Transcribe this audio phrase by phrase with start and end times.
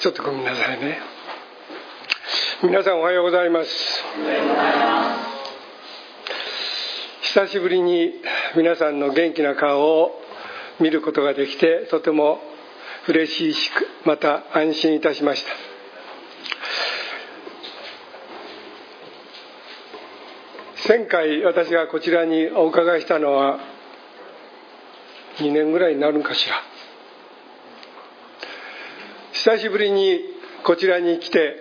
[0.00, 1.00] ちょっとごめんなさいね。
[2.62, 4.04] 皆さんおはようございます。
[7.22, 8.12] 久しぶりに
[8.56, 10.12] 皆さんの元気な顔を
[10.78, 12.38] 見ることができてとても
[13.08, 15.50] 嬉しいしくまた安心いたしました。
[20.88, 23.58] 前回私がこちらにお伺いしたのは
[25.38, 26.77] 2年ぐらいになるんかしら。
[29.48, 30.20] 久しぶりに
[30.62, 31.56] こちらに来て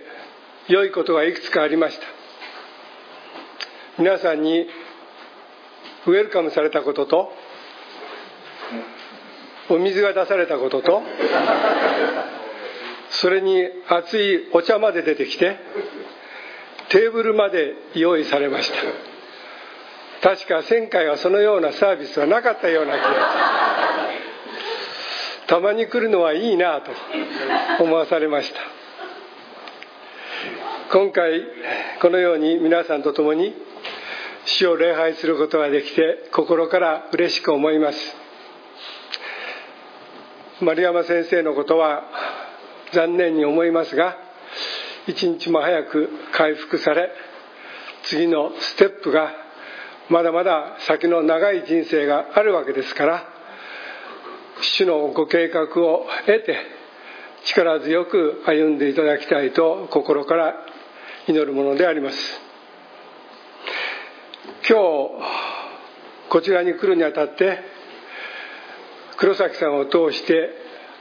[0.68, 2.04] 良いことがいくつかありました。
[3.98, 4.68] 皆さんに
[6.06, 7.32] ウェルカムされたことと
[9.70, 11.02] お水が出されたことと
[13.12, 15.56] それに熱いお茶まで出てきて
[16.90, 18.70] テーブルまで用意されまし
[20.22, 20.30] た。
[20.36, 23.10] 確か前回はそのようなサービスはなかったような気がす
[23.54, 23.57] る。
[25.48, 26.92] たまに来るのはいいなと
[27.84, 28.60] 思わされました。
[30.92, 31.42] 今回
[32.02, 33.54] このように皆さんと共に
[34.46, 37.98] 死を礼拝することができて心から嬉しく思います。
[40.62, 42.04] 丸山先生のことは
[42.92, 44.18] 残念に思いますが
[45.08, 47.12] 一日も早く回復され
[48.04, 49.32] 次のステップが
[50.10, 53.37] まだまだ先の長い人生があるわけですから
[54.76, 56.58] 主のご計画を得て
[57.46, 60.56] 力強く歩んでいただきたいと心から
[61.28, 62.42] 祈るものであります。
[64.70, 64.84] 今日
[66.30, 67.60] こちらに来るにあたって
[69.18, 70.50] 黒崎さんを通して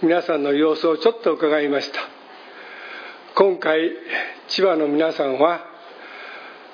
[0.03, 1.99] 皆さんの様子をちょっと伺いました。
[3.35, 3.91] 今回
[4.49, 5.65] 千葉の皆さんは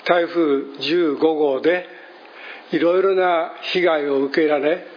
[0.05, 0.41] 台風
[0.79, 1.87] 15号で
[2.73, 4.92] いろいろな被害を受けられ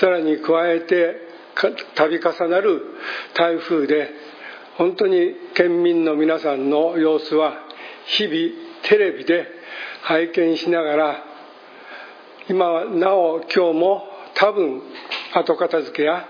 [0.00, 1.16] さらに加えて
[1.96, 2.82] 度重なる
[3.34, 4.10] 台風で
[4.76, 7.54] 本当に県民の皆さんの様子は
[8.06, 8.34] 日々
[8.84, 9.46] テレビで
[10.02, 11.24] 拝見しながら
[12.48, 14.04] 今なお今日も
[14.34, 14.82] 多分
[15.34, 16.26] 後片付けや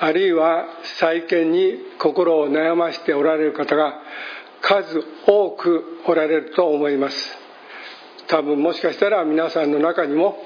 [0.00, 0.66] あるいは
[0.98, 4.00] 再建に心を悩ましておられる方が
[4.60, 7.16] 数多くおられると思います。
[8.26, 10.38] 多分もしかしたら皆さんの中にも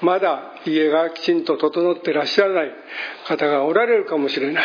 [0.00, 2.70] まだ家がきちんと整ってらっしゃらない
[3.26, 4.62] 方がおられるかもしれな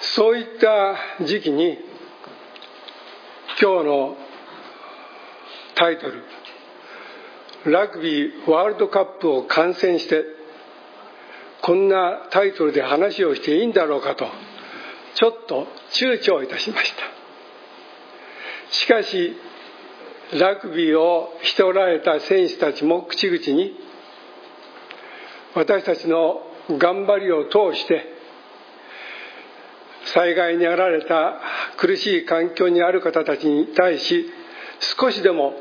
[0.00, 1.78] そういった時期に
[3.60, 4.16] 今日の
[5.74, 6.24] タイトル
[7.72, 10.24] ラグビーワールドカップを観戦して
[11.62, 14.26] こんなタイトルで話をしていいんだろうかと
[15.14, 17.02] ちょっと躊躇いたしました。
[18.74, 19.36] しかし
[20.32, 23.76] ラグビーをしておられた選手たちも口々に
[25.54, 28.06] 私たちの頑張りを通して
[30.14, 31.40] 災害にあられた
[31.76, 34.26] 苦しい環境にある方たちに対し
[34.98, 35.54] 少しでも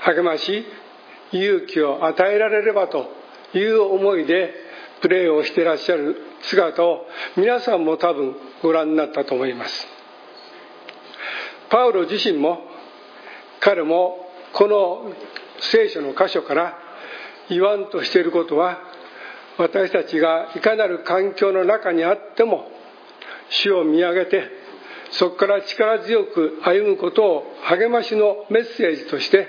[0.00, 0.64] 励まし
[1.32, 3.10] 勇気を与えられればと
[3.54, 4.54] いう思いで
[5.02, 7.04] プレーをしていらっしゃる姿を
[7.36, 9.97] 皆さんも多分ご覧になったと思います。
[11.70, 12.60] パウロ自身も
[13.60, 14.16] 彼も
[14.52, 15.12] この
[15.60, 16.78] 聖書の箇所から
[17.48, 18.78] 言わんとしていることは
[19.58, 22.68] 私たちがいかなる環境の中にあっても
[23.50, 24.44] 主を見上げて
[25.10, 29.48] そこから力強く歩むことを励ましのメッセージとして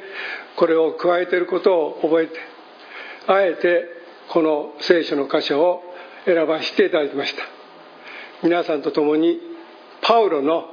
[0.56, 2.34] これを加えていることを覚えて
[3.28, 3.86] あえて
[4.30, 5.84] この聖書の箇所を
[6.26, 7.44] 選ばせていただきました。
[8.44, 9.40] 皆さんと共に
[10.02, 10.66] パウロの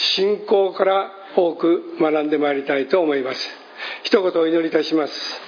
[0.00, 3.48] 信仰から多く学んでまいりたいと思います。
[4.02, 5.40] 一言お祈りいたします。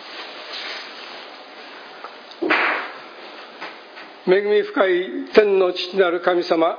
[4.27, 6.79] 恵み深い天の父なる神様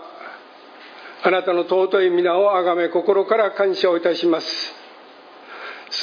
[1.23, 4.47] あなたの尊い皆をあがめ心から感謝をいたします。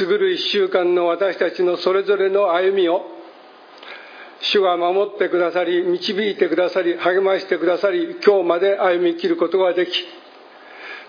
[0.01, 3.03] 優る一週間の私たちのそれぞれの歩みを
[4.41, 9.91] 主が守ってくださり導いてくださり励ましてくださり今日まで歩みきることができ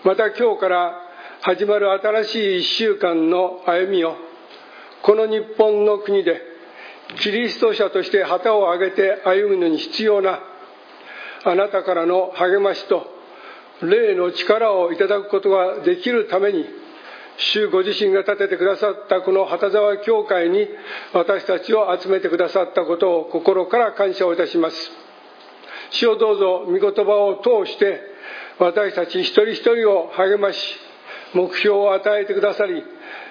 [0.04, 0.94] また今日から
[1.42, 4.16] 始まる新しい一週間の歩みを
[5.02, 6.40] この日本の国で
[7.20, 10.40] キリスト者として旗を上げて歩むのに必要な
[11.44, 13.06] あなたからの励ましと
[13.82, 16.64] 霊の力をいただくことができるために
[17.36, 20.66] 主ご自身が立ててくださったこの旗沢教会に
[21.12, 24.76] 私たちを集めてくださったことを心から感謝をいたします。
[25.90, 28.11] 主をどうぞ御言葉を通して
[28.58, 30.58] 私たち一人一人を励まし
[31.34, 32.82] 目標を与えてくださり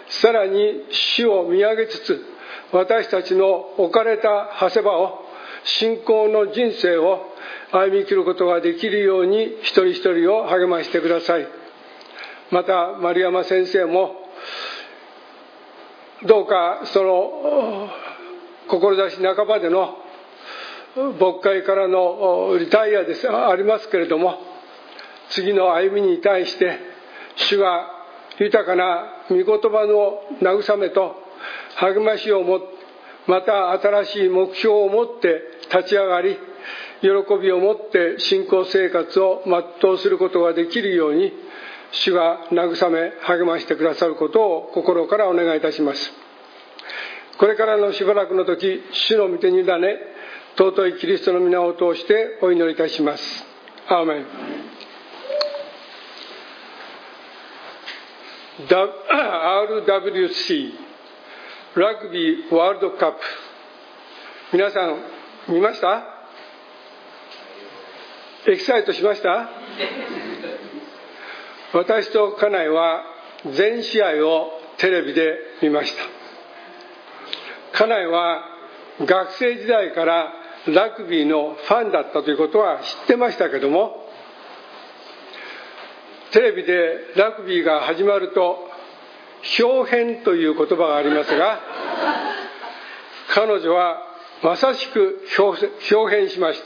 [0.09, 2.25] さらに死を見上げつつ
[2.71, 3.47] 私たちの
[3.77, 5.25] 置かれた長谷場を
[5.63, 7.31] 信仰の人生を
[7.71, 11.47] 歩み切ることができるように一人一人を励ましてください。
[12.49, 14.15] また丸山先生も
[16.23, 17.89] どうかその
[18.67, 19.97] 志半ばでの
[21.19, 24.37] 牧会からのリタイアですありますけれども
[25.31, 26.79] 次の歩みに対して
[27.35, 27.89] 主が
[28.39, 31.15] 豊かな御言葉の慰めと
[31.75, 32.59] 励ましをも
[33.27, 35.41] また新しい目標を持って
[35.73, 36.37] 立ち上がり
[37.01, 37.09] 喜
[37.41, 41.31] びを持って信仰生活を全うすることができるように
[41.91, 46.13] 主が慰め励ましてくださることを心からお願いいたします。
[47.37, 49.71] これからのしばらくの時主の御手に委ね
[50.57, 53.45] 尊いキリストの皆を通してお祈りいたします。
[53.87, 54.70] アーメン。
[58.67, 60.73] RWC
[61.75, 63.19] ラグビーワールドカップ。
[64.53, 65.01] 皆さん
[65.47, 66.03] 見ました？
[68.47, 69.49] エキサイトしました？
[71.73, 73.03] 私と家内は
[73.53, 75.93] 全試合をテレビで見まし
[77.73, 77.85] た。
[77.85, 78.43] 家内は
[78.99, 80.33] 学生時代から
[80.67, 84.00] ラグビーのファンだったということは知ってましたけども
[86.31, 88.57] テレビでラグビーが始まると
[89.59, 91.59] 表変という言葉がありますが
[93.33, 93.97] 彼女は
[94.43, 96.61] まさしく表変しまし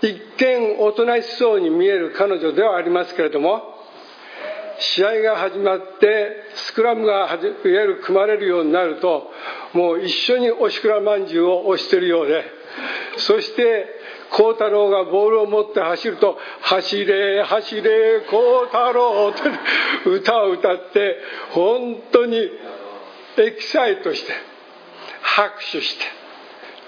[0.00, 0.06] た。
[0.06, 3.62] 一見おとなしそうに見える彼女ではありますけれども
[4.78, 9.30] 試合が始まってスクラムがいわゆる組まれるようになると
[9.74, 12.44] もう一緒におしくらまんじゅうを押しているようで
[13.18, 13.99] そして
[14.30, 21.18] 孝太郎がボールを持って走ると「走れ走れ孝太郎」って歌を歌って
[21.50, 22.50] 本当に
[23.38, 24.32] エキサイトして
[25.22, 26.04] 拍手して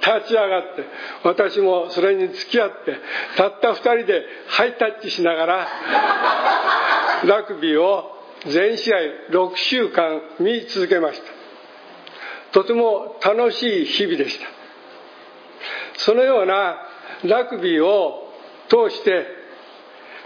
[0.04, 0.84] 立ち上がって
[1.22, 2.96] 私もそれに付き合って
[3.36, 5.68] たった2人でハイタッチしながら
[7.24, 8.10] ラグビーを
[8.46, 8.98] 全試合
[9.30, 11.42] 6週間見続けました。
[12.52, 14.46] とても楽しい日々でした。
[15.98, 16.76] そのような
[17.24, 18.32] ラグビーを
[18.68, 19.26] 通して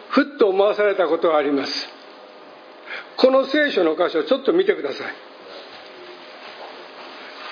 [0.08, 1.88] ふっと思わされたことがあります。
[3.16, 5.06] この聖書の箇所ちょっと見てください。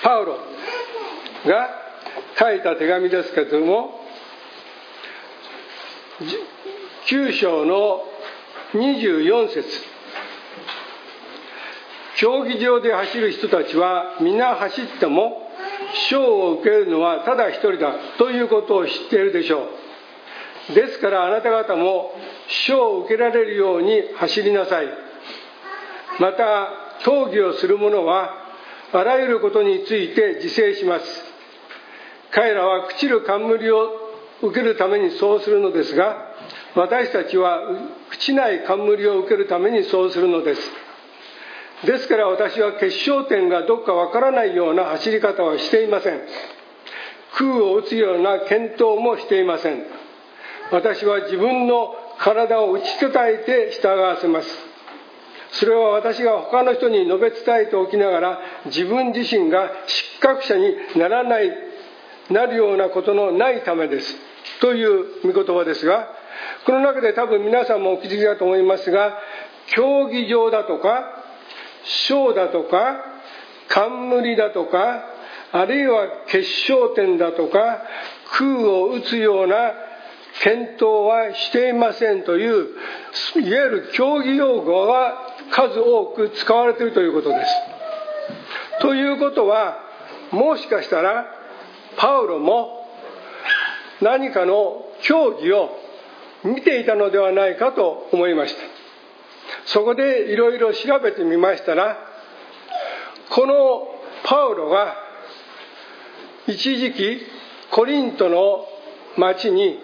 [0.03, 0.37] パウロ
[1.45, 1.69] が
[2.37, 3.99] 書いた手紙ですけれども
[7.07, 8.03] 9章の
[8.73, 9.95] 24節。
[12.17, 15.44] 競技場で走る人たちは皆走っても
[16.09, 19.69] 賞を受けるのはただ一人だということを知っているでしょ
[20.71, 20.73] う。
[20.73, 22.11] ですからあなた方も
[22.67, 24.87] 賞を受けられるように走りなさい。
[26.19, 26.69] また
[27.01, 28.33] 討議をする者は
[28.93, 31.05] あらゆることについて自制します。
[32.31, 34.05] 彼らは朽ちる冠を
[34.41, 36.33] 受けるためにそうするのですが
[36.75, 37.61] 私たちは
[38.11, 40.61] 朽ちない冠を受けるためにそうするのです。
[41.85, 46.21] ですから私は決勝点がどっかわからないような走り方はしていません。
[47.37, 49.83] 空を打つような検討もしていません。
[50.71, 54.47] 私は自分の体を打ち叩いて従わせます。
[55.51, 61.51] それは私が他の人に述べ伝えておきながら自分自身が失格者にならない
[62.29, 64.15] なるようなことのないためです。
[64.59, 66.07] という御言葉ですが
[66.65, 69.17] この中で多分皆さんもお気づきだと思いますが
[69.67, 71.14] 競技場だとか
[72.07, 73.03] 賞だとか
[73.67, 75.03] 冠だとか
[75.51, 77.81] あるいは決勝点だとか
[78.37, 79.73] 空を打つような
[80.41, 82.67] 検討はしていませんという
[83.35, 85.13] いわゆる競技用語が
[85.51, 87.51] 数多く使われているということです。
[88.81, 89.77] ということは
[90.31, 91.25] もしかしたら
[91.97, 92.85] パウロも
[94.01, 95.69] 何かの競技を
[96.43, 98.74] 見ていたのではないかと思いました
[99.65, 101.97] そこでいろいろ調べてみましたら
[103.29, 103.87] この
[104.23, 104.95] パウロが
[106.47, 107.21] 一時期
[107.71, 108.65] コリントの
[109.17, 109.79] 町に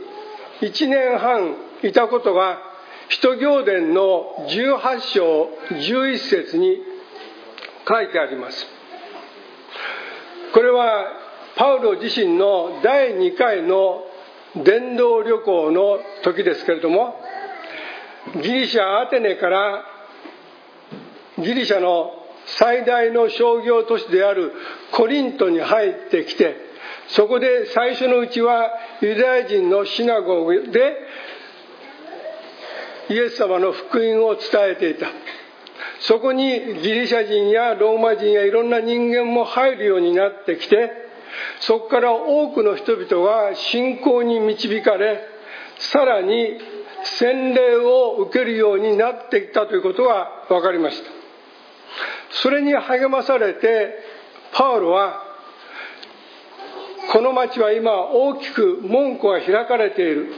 [0.62, 2.60] 1年半いたことが
[3.10, 6.78] 使徒行伝の18章11節に
[7.88, 8.68] 書いてあります。
[10.54, 11.06] これは
[11.56, 14.04] パウロ自身の第2回の
[14.64, 17.16] 伝道旅行の時ですけれども
[18.42, 19.86] ギリシャアテネから
[21.38, 22.12] ギリシャの
[22.58, 24.54] 最大の商業都市である
[24.92, 26.56] コリントに入ってきて
[27.10, 28.70] そこで最初のうちは
[29.01, 30.98] ユダヤ人のシナゴで
[33.10, 35.08] イエス様の福音を伝えていた。
[36.01, 40.92] そこにギリシャ人やローマ人やいろんな人間も入るようになってきて
[41.62, 45.22] そこから多くの人々が信仰に導かれ
[45.78, 46.58] さらに
[47.03, 51.10] 洗礼を受けるようになっていったということが分かりました。
[52.43, 53.96] それに励まされて
[54.53, 55.22] パウロは
[57.12, 60.34] この町は今大きく門戸が開かれている。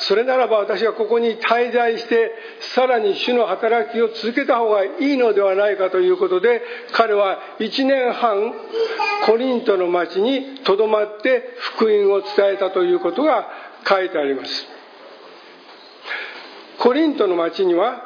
[0.00, 2.32] それならば私はここに滞在して
[2.74, 8.52] さらに主の働きを続けた方がいいのではないかということで彼は1年半
[9.26, 11.44] コリントの町にとどまって
[11.76, 13.46] 福音を伝えたということが
[13.88, 14.73] 書いてあります。
[16.84, 18.02] コリントの町には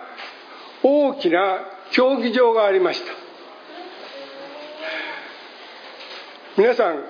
[0.85, 3.12] 大きな競技場がありました。
[6.56, 7.02] 皆さん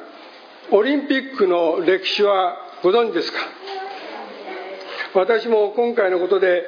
[0.71, 3.39] オリンピックの歴史はご存知ですか？
[5.13, 6.65] 私も今回のことで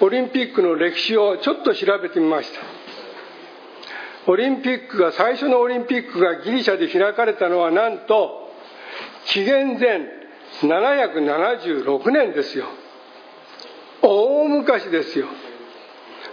[0.00, 2.60] オリンピックの歴史をちょっと調べてみました。
[4.30, 8.48] オリンピックが最初のオリンピックがギリシャで開かれたのはなんと
[9.26, 10.02] 紀元前
[10.62, 12.66] 776年ですよ。
[14.02, 15.26] 大昔ですよ。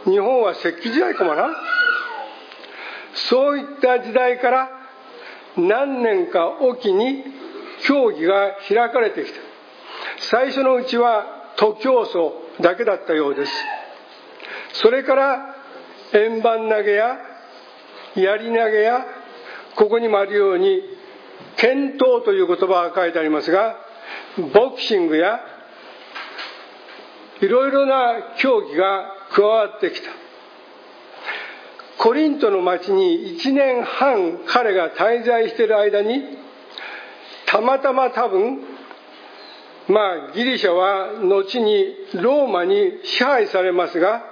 [0.05, 1.49] 日本は石器時代かもな。
[3.13, 4.69] そういった時代から
[5.57, 7.23] 何年かおきに
[7.85, 9.39] 競技が開かれてきた。
[10.29, 12.15] 最初のうちは徒競走
[12.61, 13.51] だけだったようです。
[14.73, 15.55] それから
[16.13, 17.17] 円盤投げや
[18.15, 19.05] 槍投げや
[19.75, 20.81] ここにもあるように
[21.57, 23.77] 剣闘という言葉が書いてありますが
[24.53, 25.39] ボクシングや
[27.43, 30.09] いろいろな競技が加わってきた。
[31.97, 36.21] コリントの町に1年半彼が滞在している間に
[37.45, 38.59] たまたま多分
[39.89, 44.23] まあギリシャは後にローマに支配されますが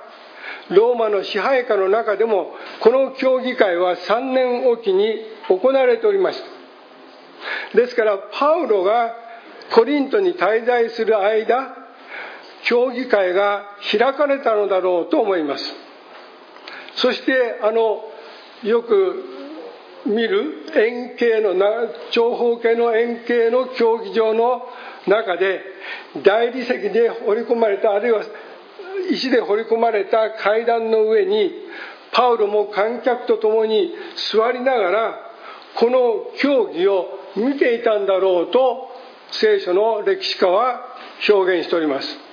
[0.70, 5.16] ローマの支配下の中でもこの協議会は3年おきに
[5.50, 6.42] 行われておりまし
[7.74, 7.78] た。
[7.78, 9.14] ですからパウロが
[9.74, 11.81] コリントに滞在する間
[12.64, 15.74] 協議会が開かれたのだろうと思います。
[16.96, 18.04] そしてあの
[18.64, 19.26] よく
[20.06, 21.54] 見る円形の
[22.12, 24.64] 長方形の円形の競技場の
[25.08, 25.62] 中で
[26.24, 28.24] 大理石で掘り込まれたあるいは
[29.12, 31.52] 石で掘り込まれた階段の上に
[32.12, 33.94] パウロも観客と共に
[34.32, 35.20] 座りながら
[35.76, 38.90] この競技を見ていたんだろうと
[39.32, 40.82] 聖書の歴史家は
[41.30, 42.31] 表現しております。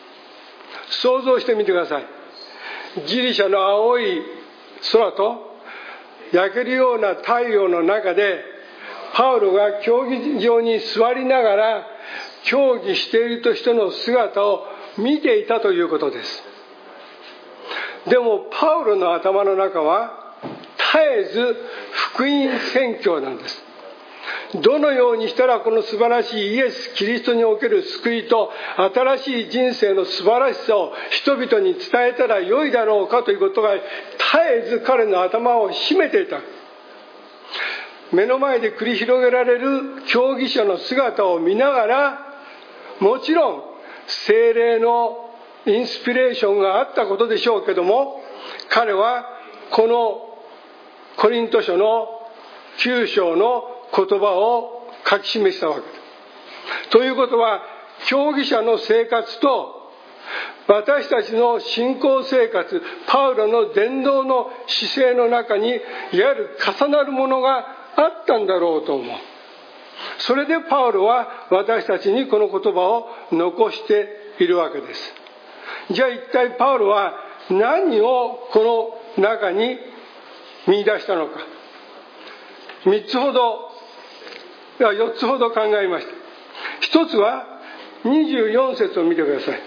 [0.90, 2.06] 想像してみてください。
[3.06, 4.22] ギリシャの青い
[4.92, 5.58] 空と
[6.32, 8.44] 焼けるような太陽の中で
[9.14, 11.86] パウロが競技場に座りながら
[12.44, 14.66] 競技している人の姿を
[14.96, 16.42] 見ていたということです。
[18.08, 20.34] でもパウロの頭の中は
[20.76, 21.56] 絶えず
[22.14, 23.67] 福音宣教なんです。
[24.62, 28.50] どのようにしたらこの素晴らしいイエス・キリストにおける救いと
[28.94, 33.82] 新しい人生の素晴らしさを人々に伝えたらよいだろうかということが絶
[34.66, 36.40] えず彼の頭を占めていた。
[38.12, 42.18] 目の前で繰り広げられる競技者の姿を見ながら
[43.00, 43.62] もちろん
[44.06, 45.30] 精霊の
[45.66, 48.22] インスピレーションがあったことでしょうけども
[48.70, 49.26] 彼は
[49.70, 50.24] この
[51.18, 52.06] コリント書の
[52.78, 56.90] 9章の言葉を書き示したわけです。
[56.90, 57.62] ということは
[58.06, 59.74] 競技者の生活と
[60.66, 65.80] 私たちの信仰生活パウロの伝道の姿勢の中にいわ
[66.12, 67.66] ゆる重なるものが
[67.96, 69.16] あったんだろうと思う。
[70.18, 74.08] それでパウロは私たちにこの言葉を残して
[74.40, 75.14] いるわけです
[75.90, 77.14] じゃあ一体パウロは
[77.50, 79.78] 何をこの中に
[80.66, 81.40] 見出したのか
[82.84, 83.67] 3つほど
[84.78, 86.12] では4つほど考えました。
[87.00, 87.46] 1つは
[88.04, 89.60] 24節を見てください。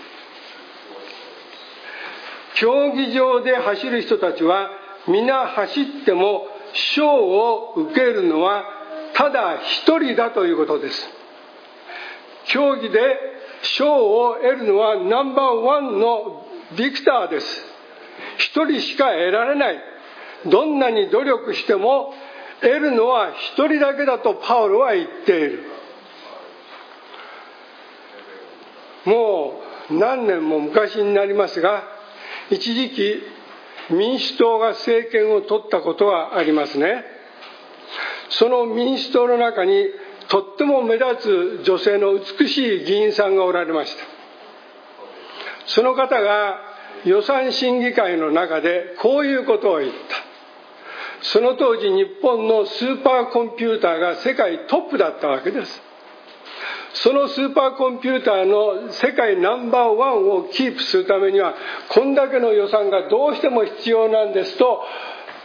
[2.56, 4.70] 競技場で走る人たちは
[5.08, 8.64] 皆走っても賞を受けるのは
[9.14, 11.10] ただ一人だということです。
[12.46, 13.00] 競技で
[13.64, 16.46] 賞を得るのはナンバーワンの
[16.78, 17.66] ビクターです。
[18.38, 19.80] 一人しか得られない。
[20.46, 22.14] どんなに努力しても
[22.62, 25.64] 得るのは一人だけだとパウロは言っている。
[29.06, 31.84] もう何年も昔になりますが
[32.52, 33.24] 一時期
[33.90, 37.04] 民主党が政権を取ったことがありますね。
[38.30, 39.88] その民主党の中に
[40.30, 44.04] とっても目立つ女性の美しい議員さんがおられました。
[45.66, 46.60] その方が
[47.06, 50.31] 予算審議会の中でこういうことを言った。
[51.22, 55.82] その当時日本のスーパーコンピューターが世界トップだったわけです。
[56.94, 61.56] そのスーパーコンピューターの世界ナンバーワンをキープするためには
[61.90, 64.84] こんだけの予算がどうしても必要なんですと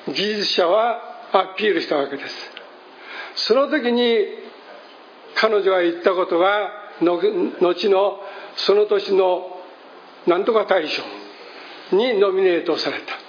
[0.08, 1.00] 技術者は
[1.32, 2.50] アピールしたわけです。
[3.36, 4.16] その時に
[5.34, 7.20] 彼女が言ったことが後
[7.60, 8.20] の
[8.56, 9.60] その年の
[10.26, 11.02] なんとか大賞
[11.92, 13.25] にノミネートされた。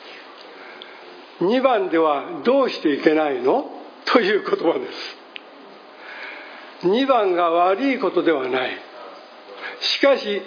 [1.42, 3.70] 2番ではどうしていけないの？
[4.06, 4.86] という言葉で
[6.82, 6.88] す。
[6.88, 8.72] 2番が悪いことではない。
[9.80, 10.42] しかし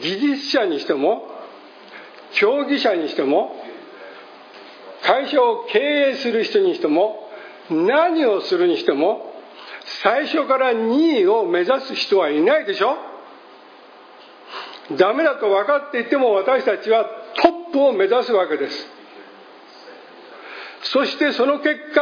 [0.00, 1.28] 技術者にしても
[2.32, 3.54] 競技者にしても
[5.02, 7.28] 会社を経営する人にしても
[7.70, 9.34] 何をするにしても
[10.02, 12.96] 最初から2位を目指す人はいないでしょ？
[14.96, 17.04] ダメだと分かっていても私たちは
[17.42, 18.95] トップを目指すわけです。
[20.92, 22.00] そしてその結果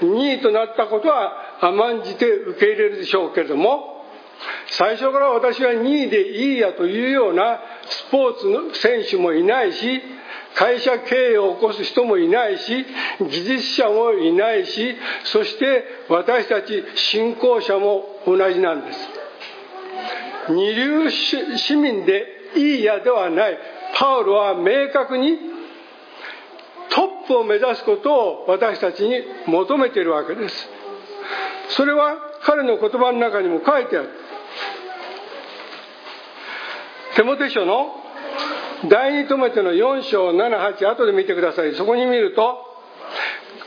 [0.00, 3.94] 2位となったことは甘んじて受け入れるでしょうけれども
[4.72, 10.02] 最初から私は2位でいいやというようなスポーツの選手もいないし
[10.54, 12.86] 会社経営を起こす人もいないし
[13.20, 18.98] 技術者もいないしそして私たち信仰者も同じなんです。
[20.50, 22.26] 二流市民で
[22.56, 23.58] いいやではない。
[23.96, 25.53] パウロは明確に
[27.24, 30.68] ップを目指すことを私たちに求めているわけです。
[31.70, 34.10] それは彼の言葉の中にも書いてある。
[37.16, 37.94] 手モテ書の
[38.88, 41.74] 第二トメテの4章78後で見てください。
[41.74, 42.58] そこに見ると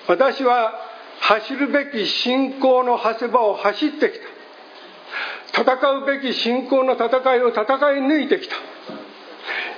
[0.08, 0.74] 私は
[1.20, 5.62] 走るべき信仰の長谷場を走ってきた。
[5.62, 7.66] 戦うべき信仰の戦いを戦い
[8.02, 8.56] 抜いてきた。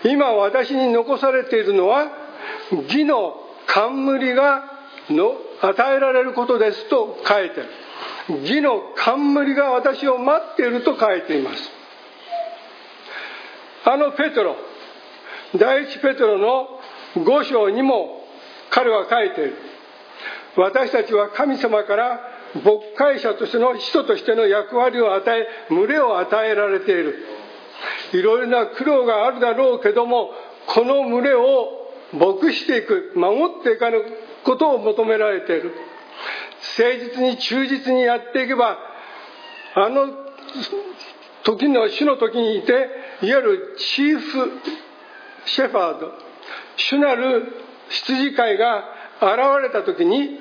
[0.04, 2.08] 今私に残されているのは
[2.72, 4.64] 義の冠が
[5.10, 8.42] の与えられることですと書いてある。
[8.42, 11.72] 義の冠が私を待っていると書いています。
[13.86, 14.56] あのペトロ
[15.58, 16.80] 第一ペトロの
[17.24, 18.24] 5章にも
[18.70, 19.56] 彼は書いている。
[20.58, 22.20] 私たちは神様から
[22.56, 27.16] 牧会者としての使徒としての役割を与え群れを与えられている。
[28.14, 30.32] いろいろな苦労があるだろうけども
[30.68, 31.79] この群れを
[32.14, 34.04] 牧していく守っていかぬ
[34.44, 35.74] ことを求められている。
[36.78, 38.78] 誠実に忠実にやっていけば
[39.76, 40.08] あの
[41.44, 42.72] 時の主の時にいて
[43.22, 44.52] いわゆるチーフ
[45.46, 46.12] シェファード
[46.76, 47.54] 主なる
[47.90, 48.84] 羊飼いが
[49.22, 50.38] 現れた時に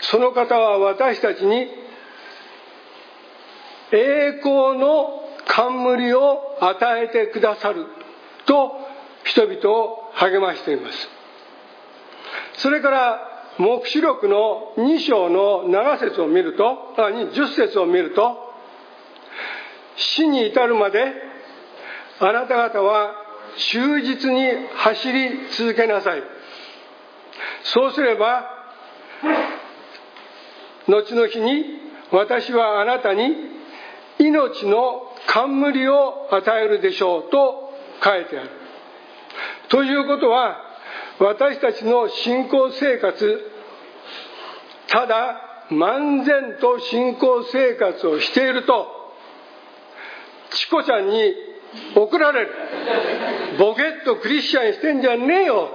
[0.00, 1.68] その方は私たちに
[3.92, 7.86] 栄光の冠を与えてくださる
[8.46, 8.72] と
[9.24, 11.08] 人々を励ましています。
[12.54, 18.52] それから黙示録の2章の7節を見ると10節を見ると
[19.96, 21.12] 死に至るまで
[22.20, 23.14] あなた方は
[23.56, 26.22] 忠実に走り続けなさい。
[27.64, 28.48] そうすれば
[30.88, 31.64] 後の日に
[32.10, 33.34] 私はあなたに
[34.18, 38.61] 命の冠を与えるでしょうと書いてある。
[39.72, 40.58] ということは
[41.18, 43.50] 私たちの信仰生活
[44.88, 48.86] ただ漫然と信仰生活をしていると
[50.50, 51.34] チコちゃんに
[51.94, 52.50] 怒られる。
[53.58, 55.70] ボケッとクリスチャンしてんじゃねえよ。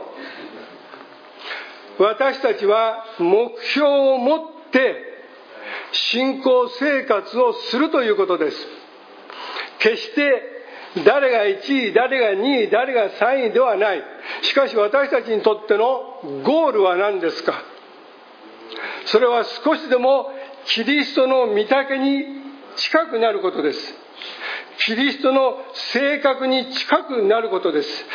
[1.97, 4.39] 私たちは目標を持っ
[4.71, 4.95] て
[5.91, 8.57] 信仰生活をするということです。
[9.79, 10.57] 決して
[11.06, 14.04] 誰が1位誰が2位誰が3位ではない。
[14.41, 17.54] しかし私たちにとってのゴールは何ですか？
[19.06, 20.32] それは少しでも
[20.65, 22.26] キリストの御岳に
[22.76, 23.93] 近くなることです。
[24.86, 28.06] キリストの性格に近くなることです。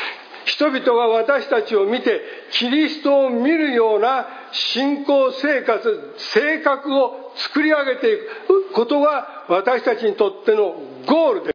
[0.44, 8.16] 人々が私たちを見てキリストを見るような信仰生活性格を作り上げてい
[8.48, 10.74] くことが私たちにとっての
[11.06, 11.50] ゴールです。